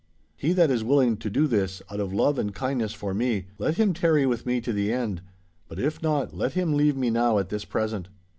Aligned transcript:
He 0.35 0.53
that 0.53 0.71
is 0.71 0.83
willing 0.83 1.15
to 1.17 1.29
do 1.29 1.45
this, 1.45 1.83
out 1.91 1.99
of 1.99 2.11
love 2.11 2.39
and 2.39 2.55
kindness 2.55 2.91
for 2.91 3.13
me, 3.13 3.45
let 3.59 3.75
him 3.77 3.93
tarry 3.93 4.25
with 4.25 4.47
me 4.47 4.59
to 4.61 4.73
the 4.73 4.91
end. 4.91 5.21
But 5.67 5.77
if 5.77 6.01
not, 6.01 6.35
let 6.35 6.53
him 6.53 6.73
leave 6.73 6.97
me 6.97 7.11
now 7.11 7.37
at 7.37 7.49
this 7.49 7.65
present! 7.65 8.09